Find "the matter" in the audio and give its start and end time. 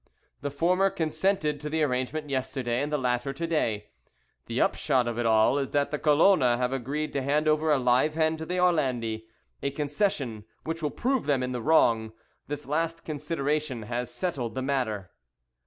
14.55-15.11